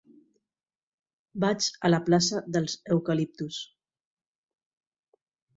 Vaig 1.43 1.67
a 1.89 1.93
la 1.93 1.99
plaça 2.09 2.41
dels 2.57 2.79
Eucaliptus. 2.97 3.61